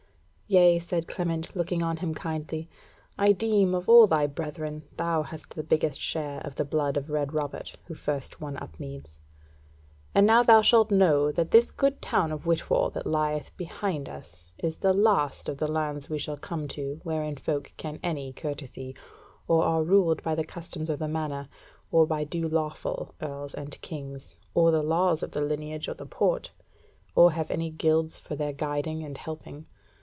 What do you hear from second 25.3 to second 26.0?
the Lineage or